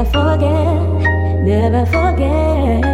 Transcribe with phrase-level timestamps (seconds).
[0.00, 2.89] never forget, never forget.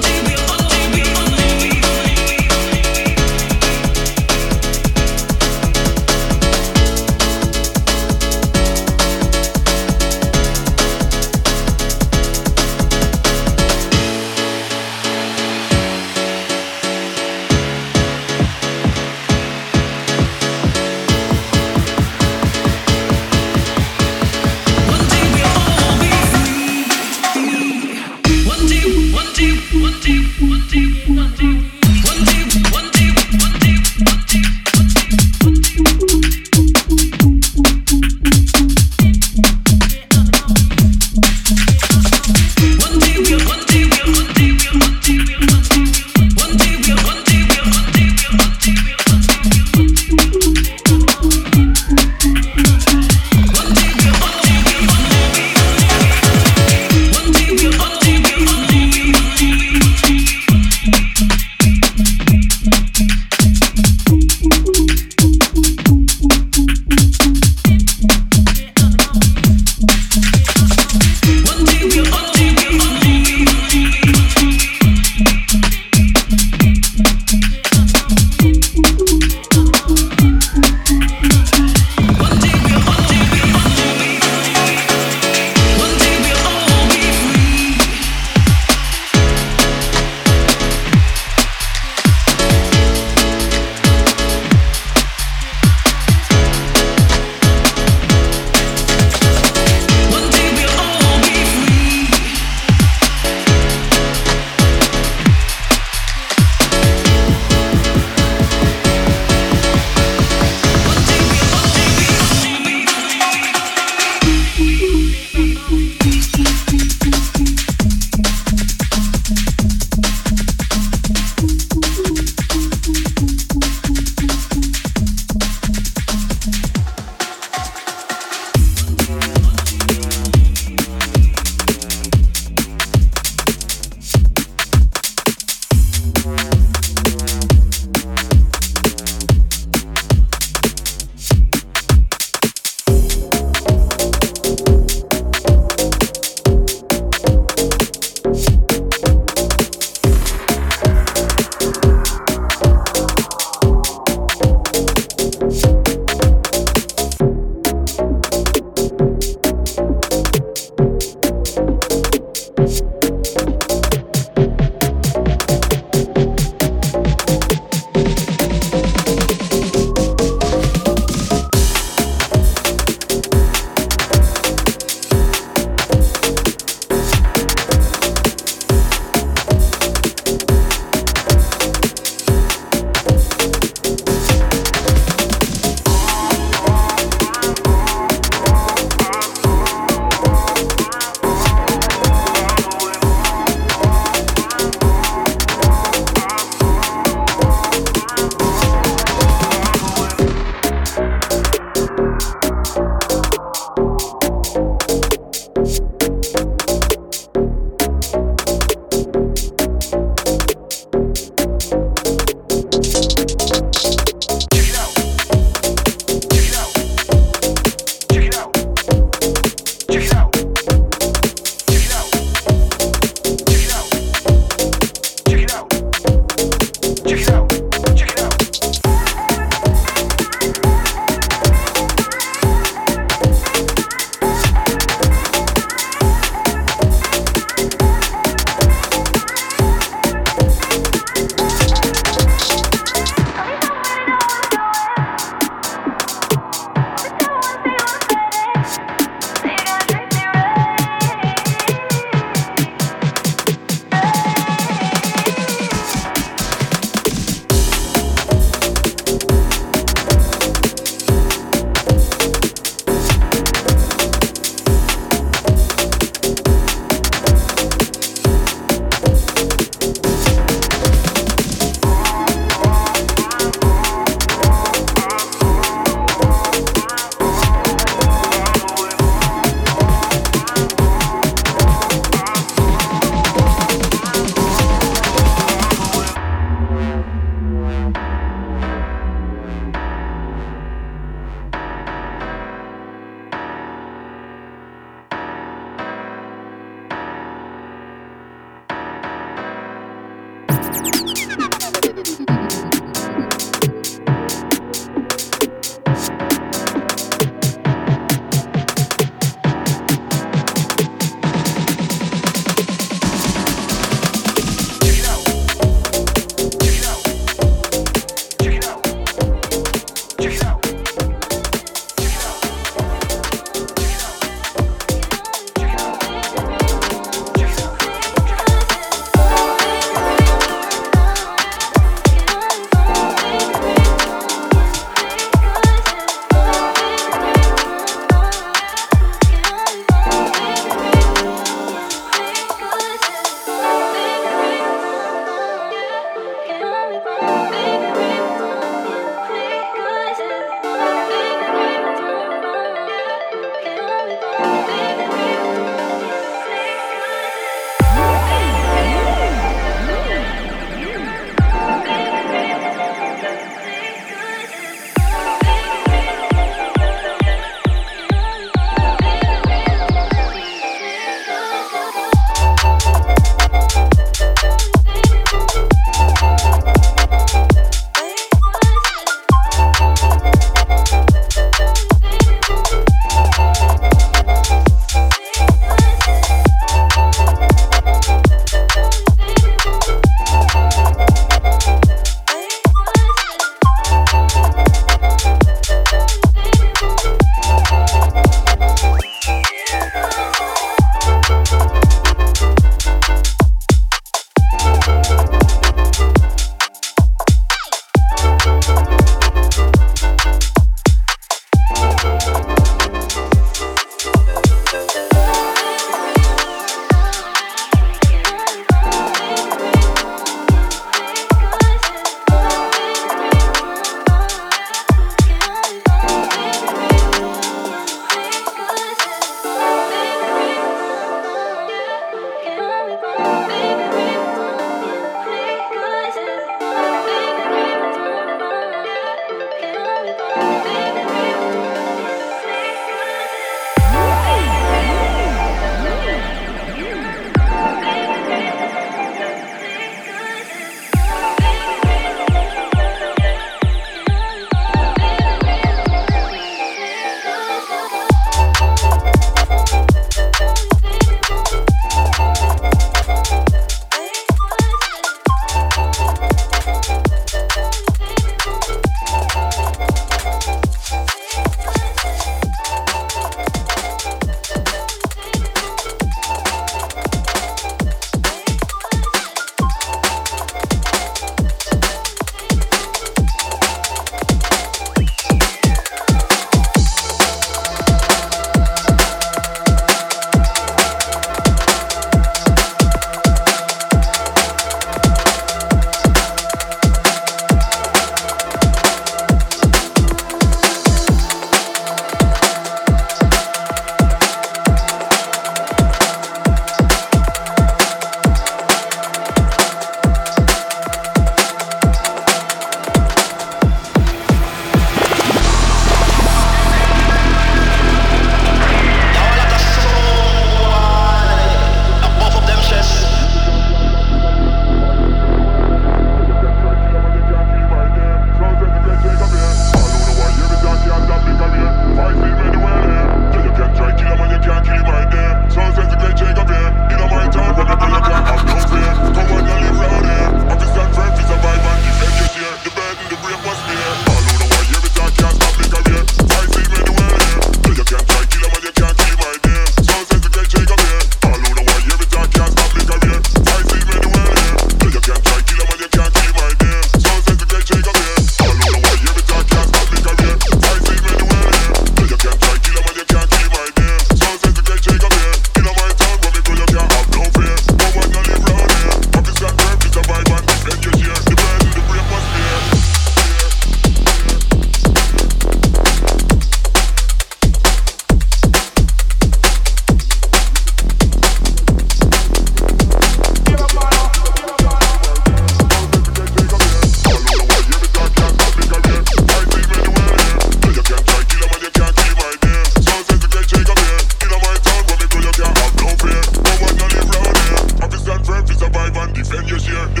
[599.31, 600.00] friend, here.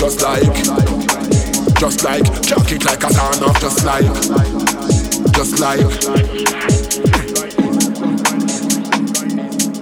[0.00, 0.42] Just like,
[1.78, 4.06] just like, can't kick like a son off, just like,
[5.34, 5.80] just like.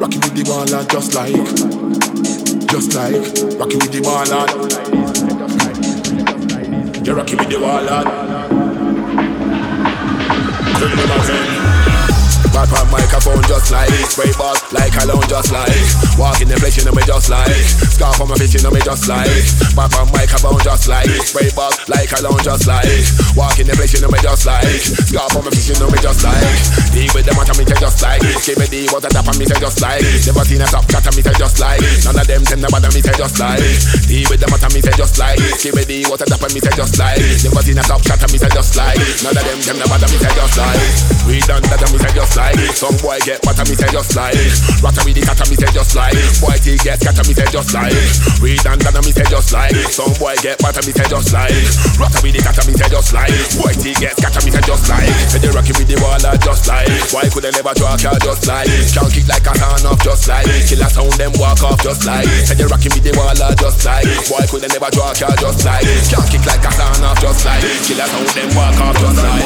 [0.00, 1.32] Rocking with the ball lad, just like,
[2.66, 3.14] just like,
[3.60, 4.50] rocking with the ball lad.
[7.06, 8.06] You're rocking with the ball lad.
[12.52, 16.56] Bad on microphone just like Spray ball like a lounge just like Walk in the
[16.56, 19.26] flesh, you know me just like Scarf on my bitch, you know me just like
[19.74, 22.86] Bad on microphone just like Spray ball like a lounge just like
[23.34, 25.90] Walk in the flesh, you know me just like Scarf on my bitch, you know
[25.90, 26.38] me just like
[26.94, 29.58] Deal with them, what me say just like Give me the water tap me say
[29.58, 32.62] just like Never seen a top cat me say just like None of them tend
[32.62, 33.66] to bother me say just like
[34.06, 36.70] Deal with them, what me say just like Give me the water tap me say
[36.78, 39.82] just like Never seen a top cat me say just like None of them tend
[39.82, 40.86] to bother me say just like
[41.26, 44.38] We done that me say just like Some boy get what me say just like
[44.86, 47.74] Rata with the cat me say just like Boy T get cat me say just
[47.74, 47.87] like
[48.38, 51.54] Read and that me say just like Some boy get what me say just like
[51.98, 53.34] Rata with the cat me say just like
[53.82, 56.88] T get cat me say just like Say they rockin' with the wall just like
[57.10, 60.00] Why could they never draw a car just like Can't kick like a hand off
[60.02, 63.34] just like Killer sound them walk off just like Say they rockin' with the wall
[63.34, 66.70] just like Why could they never draw a car just like Can't kick like a
[66.70, 69.37] hand off just like Killer sound them walk off just like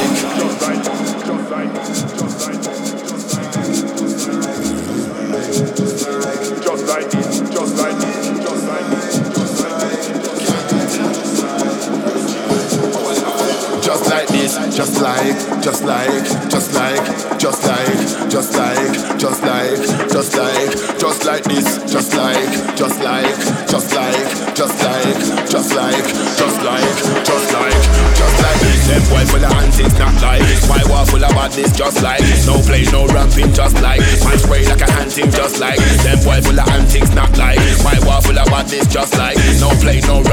[39.03, 40.32] just like no play, no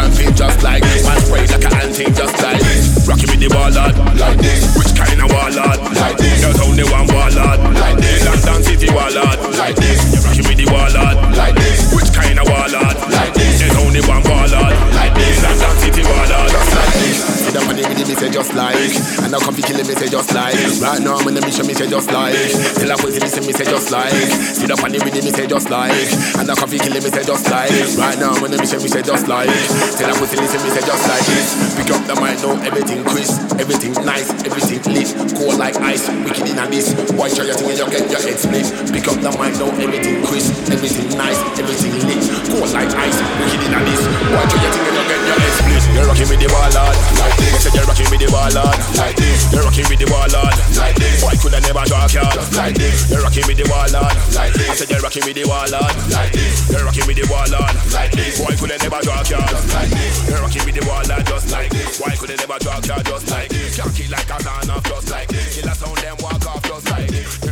[20.80, 22.32] Right now I'm on the mission me say just like.
[22.80, 24.16] Till I put it listen me say just like.
[24.56, 25.92] See the money with me say just like,
[26.40, 27.68] and come fi killing me say just like.
[28.00, 29.52] Right now I'm on the mission me say just like.
[30.00, 31.48] Till I it listen me say just like this.
[31.76, 36.08] Pick up the mic, know everything crisp, everything nice, everything lit, cold like ice.
[36.24, 38.64] Wicked in a this, boy try your thing and you get your head split.
[38.88, 43.20] Pick up the mic, know everything crisp, everything nice, everything lit, cold like ice.
[43.36, 44.00] Wicked in a this,
[44.32, 45.82] boy try your thing and you get your head split.
[45.92, 47.52] You're rocking with the ball lad, like this.
[47.52, 49.19] They said you're rocking with the ball lad, like.
[49.50, 50.32] You're rocking with the lad,
[50.78, 51.20] like this.
[51.20, 53.10] Boy coulda never draw a card, like this.
[53.10, 53.92] You're rocking with the lad,
[54.34, 54.70] like this.
[54.70, 55.70] I said you're rocking with the lad,
[56.10, 56.70] like this.
[56.70, 57.50] You're rocking with the lad,
[57.90, 58.38] like this.
[58.38, 60.14] Boy coulda never draw a card, like this.
[60.30, 61.98] You're rocking with the lad, just like this.
[61.98, 63.76] Boy coulda never draw a card, just like this.
[63.76, 65.60] Can't kick like a son off, just like this.
[65.60, 67.49] Killer sound them walk off, just like this.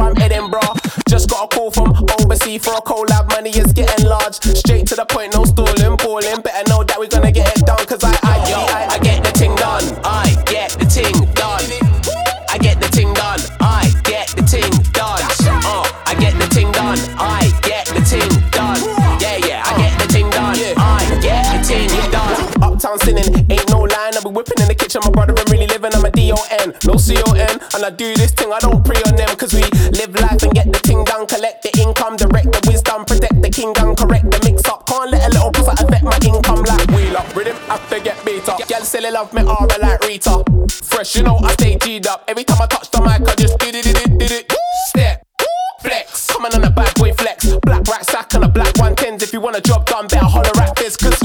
[0.00, 0.74] I'm Edinburgh.
[1.08, 3.28] Just got a call from overseas for a collab.
[3.30, 4.34] Money is getting large.
[4.34, 6.40] Straight to the point, no stalling, balling.
[6.40, 7.84] Better know that we're gonna get it done.
[7.86, 9.84] Cause I, I, yo, I, I get the ting done.
[10.04, 11.64] I get the ting done.
[12.50, 13.40] I get the ting done.
[13.60, 15.22] I get the ting done.
[15.62, 16.98] Uh, I get the ting done.
[17.18, 18.80] I get the ting done.
[19.22, 20.56] Yeah, yeah, I get the ting done.
[20.76, 22.34] I get the ting done.
[22.62, 24.16] Uptown sinning, ain't no line.
[24.16, 25.00] I be whipping in the kitchen.
[25.04, 25.94] My brother ain't really living.
[25.94, 27.60] I'm a D-O-N, no C-O-N.
[27.74, 29.30] And I do this thing, I don't pray on them.
[29.36, 29.62] Cause we
[31.30, 34.84] Collect the income, direct the wisdom, protect the kingdom, correct the mix up.
[34.86, 37.36] Can't let a little pussy affect my income like wheel up.
[37.36, 38.58] Rhythm after get beat up.
[38.66, 40.42] Girl silly love me aura like Rita.
[40.82, 42.24] Fresh, you know I stay G'd up.
[42.26, 44.52] Every time I touch the mic, I just did it, did it, did it.
[44.88, 45.22] Step.
[45.80, 47.46] Flex, coming on a bad boy flex.
[47.62, 49.22] Black rat sack and a black one tens.
[49.22, 50.96] If you want a job done, better holler at this.
[50.96, 51.19] Cause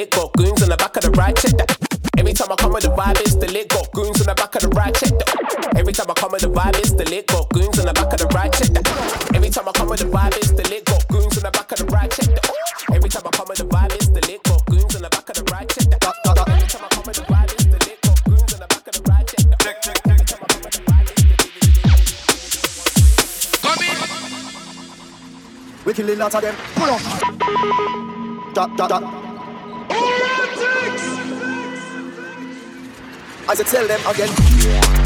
[0.00, 0.10] lit.
[0.10, 1.76] Got goons on the back of the ride, check that.
[2.16, 3.68] Every time I come with the vibe, it's the lit.
[3.68, 5.76] Got goons on the back of the ride, check that.
[5.76, 7.26] Every time I come with the vibe, it's the lit.
[7.26, 8.86] Got goons on the back of the ride, check that.
[9.34, 10.84] Every time I come with the vibe, it's the lit.
[10.86, 12.48] Got goons on the back of the ride, check that.
[12.94, 14.42] Every time I come with the vibe, it's the lit.
[14.44, 16.04] Got goons on the back of the ride, check that.
[16.08, 18.00] Every time I come with the vibe, it's the lit.
[18.00, 19.60] Got goons on the back of the ride, check that.
[19.60, 21.60] Every time I come with the vibe, it's the lit.
[25.84, 26.54] We killing lots of them.
[26.76, 27.02] Pull up.
[28.54, 29.19] Drop, drop, drop.
[33.50, 34.99] I said tell them again.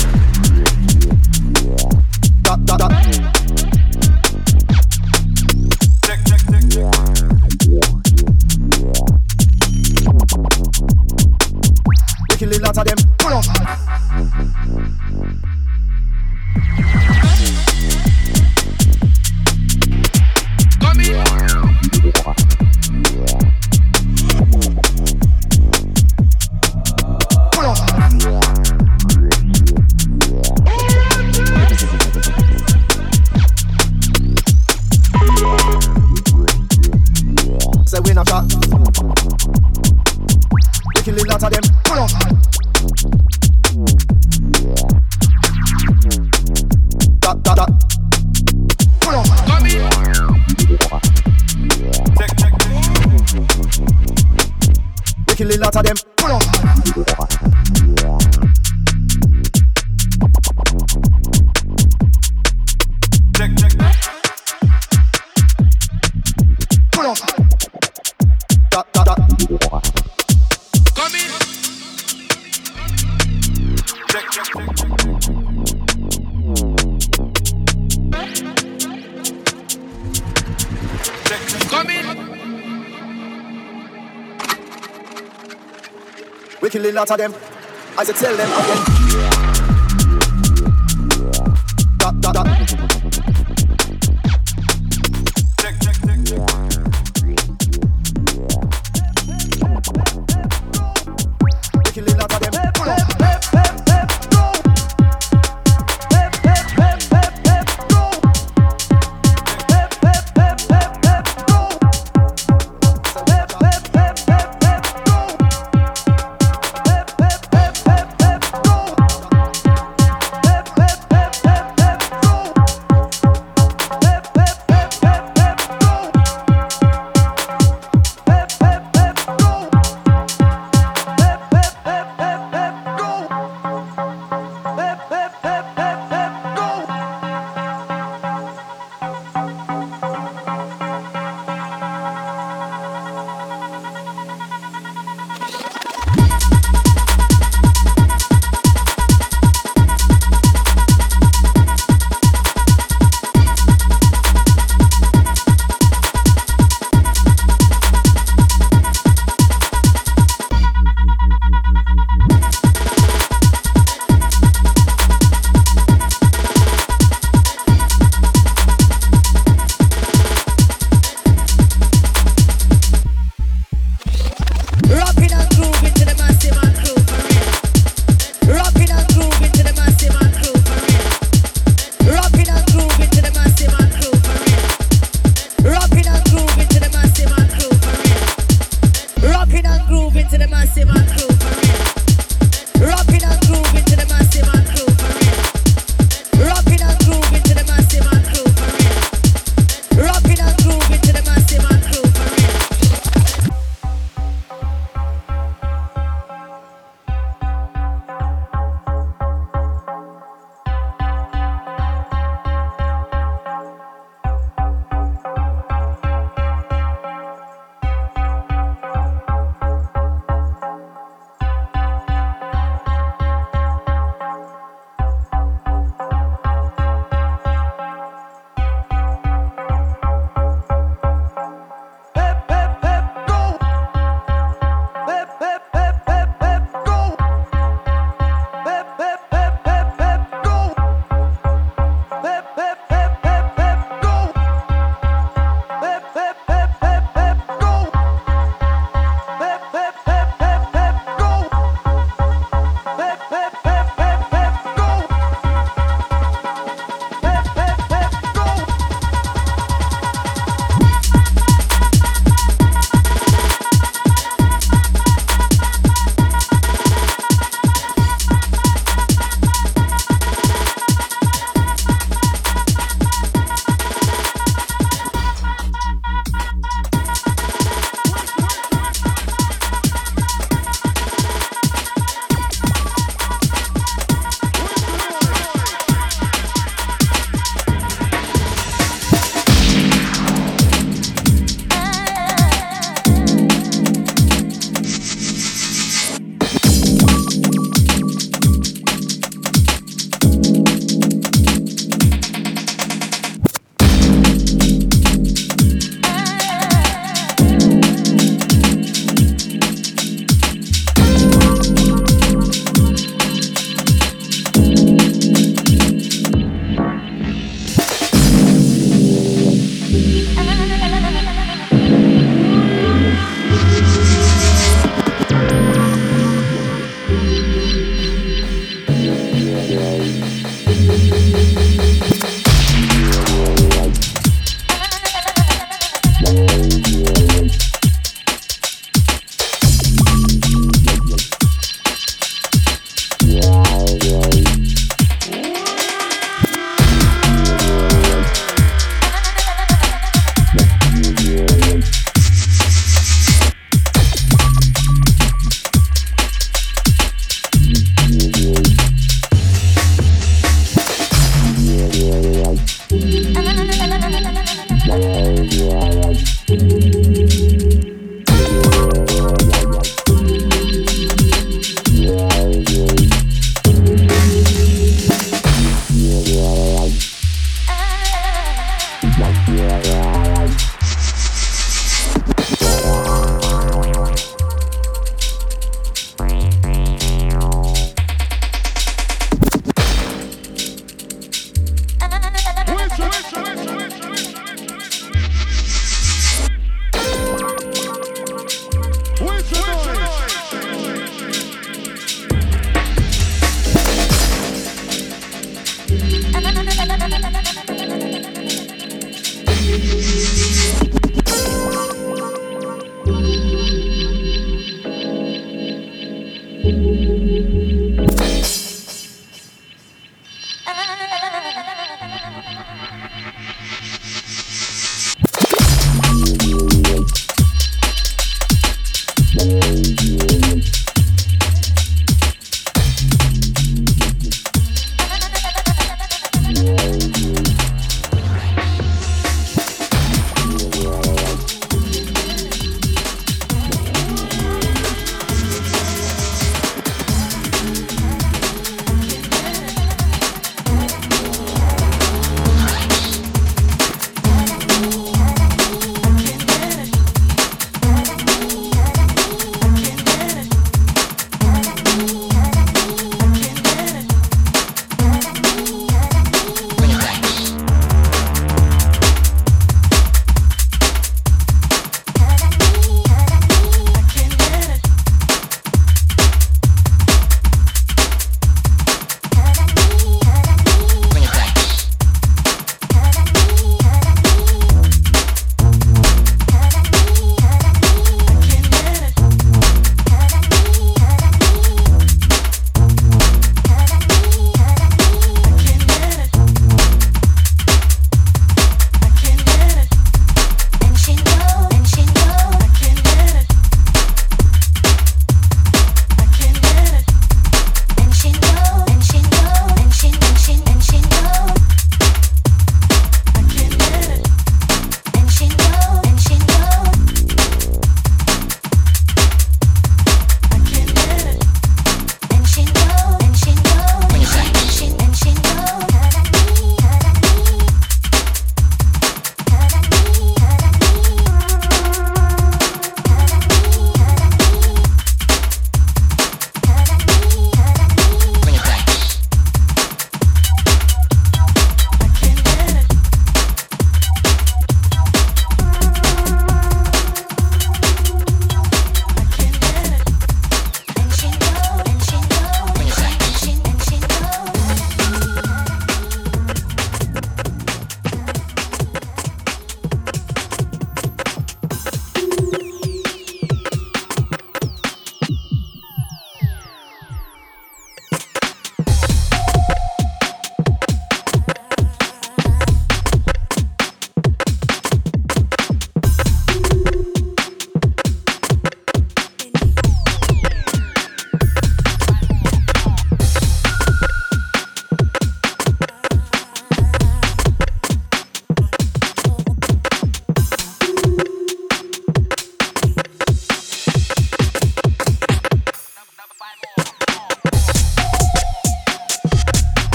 [87.05, 87.44] Lots of them.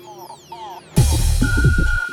[0.00, 2.07] もう。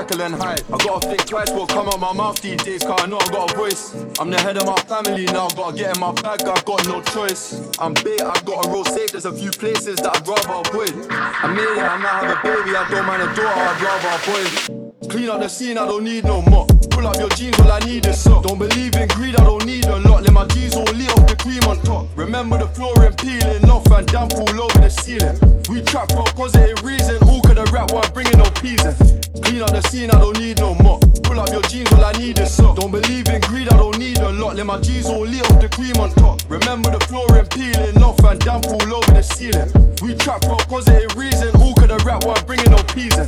[0.00, 0.62] Jekyll and Hyde.
[0.72, 3.28] I gotta think twice what come out my mouth these days, cause I know I
[3.28, 3.94] got a voice.
[4.18, 7.02] I'm the head of my family now, gotta get in my bag, I've got no
[7.02, 7.60] choice.
[7.78, 10.94] I'm bait, I got a roll safe, there's a few places that I'd rather avoid.
[11.10, 14.08] I made it, I now have a baby, I don't mind a daughter, I'd rather
[14.16, 15.10] avoid.
[15.10, 16.66] Clean up the scene, I don't need no more.
[16.88, 18.44] Pull up your jeans, all I need is sock.
[18.44, 20.22] Don't believe in greed, I don't need a lot.
[20.22, 22.06] Let my G's all lit off the cream on top.
[22.16, 25.36] Remember the flooring peeling off and damp all over the ceiling.
[25.68, 27.18] We trap for a positive reason.
[27.28, 30.60] All could have rap while bringing no peas Clean up the scene, I don't need
[30.60, 31.00] no more.
[31.24, 32.76] Pull up your jeans, all I need is some.
[32.76, 34.54] Don't believe in greed, I don't need a lot.
[34.54, 36.40] Let my G's all lit off the cream on top.
[36.48, 39.68] Remember the flooring peeling off and damp all over the ceiling.
[40.02, 41.50] We trap for a positive reason.
[41.60, 43.26] All could have rap while bringing no peas in.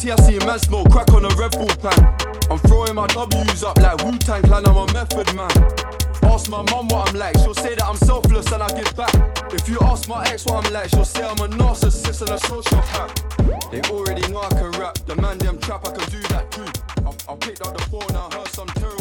[0.00, 2.16] TIC man smoke crack on a Red Bull plan.
[2.50, 5.50] I'm throwing my W's up like Wu Tang Clan, I'm a method man.
[6.22, 9.14] Ask my mum what I'm like, she'll say that I'm selfless and I give back.
[9.52, 12.38] If you ask my ex what I'm like, she'll say I'm a narcissist and a
[12.38, 13.70] social hack.
[13.70, 16.64] They already know I can rap, the man them trap, I can do that too.
[17.04, 18.99] I, I picked up the phone, I heard some terrible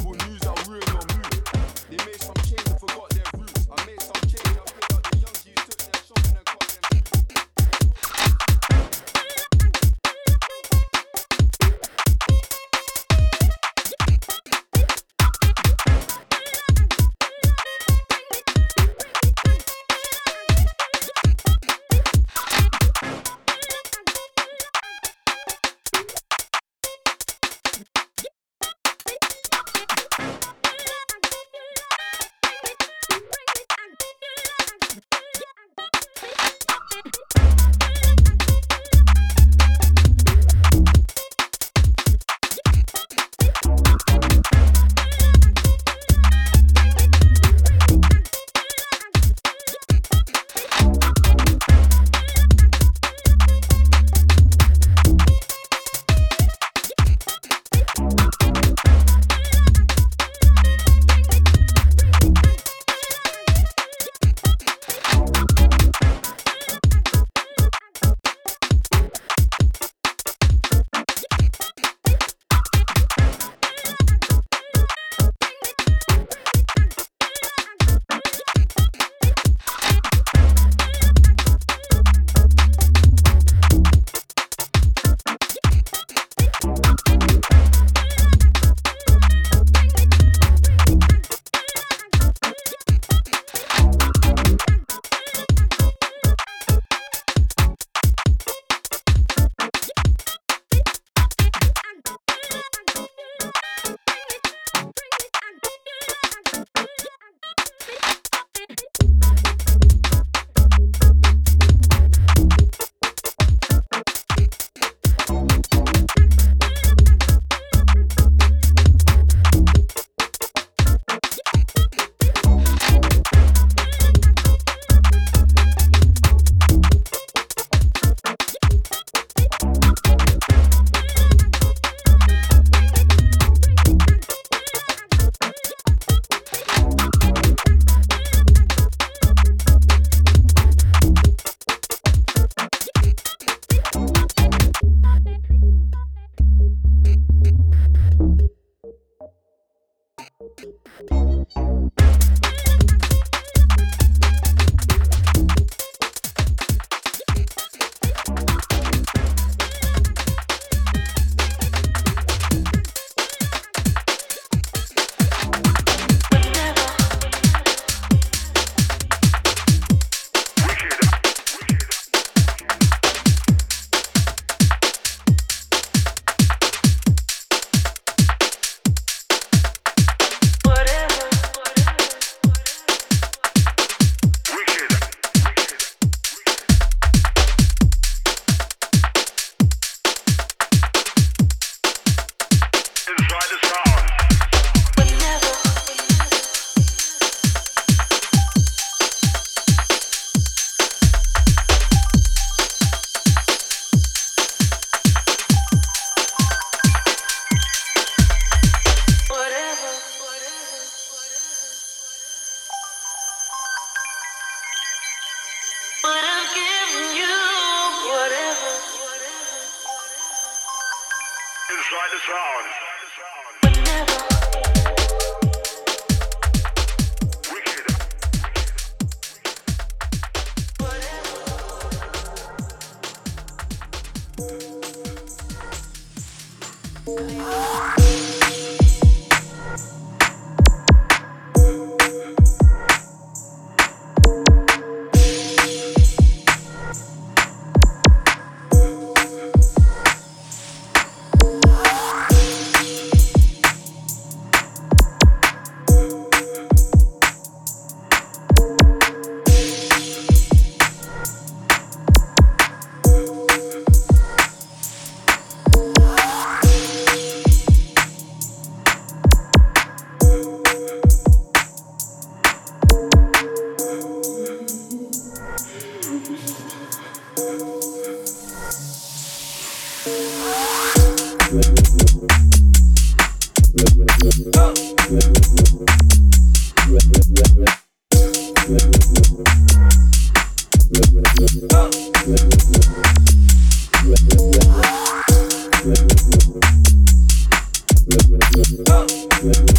[299.41, 299.78] Yeah.